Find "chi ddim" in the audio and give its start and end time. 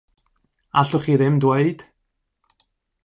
1.05-1.35